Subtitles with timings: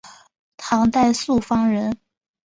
[0.57, 1.95] 唐代朔方人。